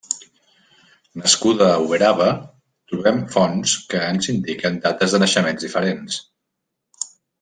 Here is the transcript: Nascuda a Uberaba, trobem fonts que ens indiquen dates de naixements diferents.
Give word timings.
Nascuda 1.23 1.67
a 1.73 1.75
Uberaba, 1.83 2.29
trobem 2.93 3.19
fonts 3.35 3.75
que 3.93 4.01
ens 4.07 4.31
indiquen 4.35 4.81
dates 4.87 5.15
de 5.17 5.21
naixements 5.25 5.67
diferents. 5.67 6.19